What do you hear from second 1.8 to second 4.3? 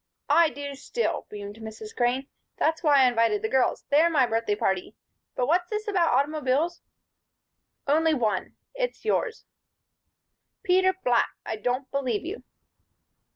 Crane. "That's why I invited the girls; they're my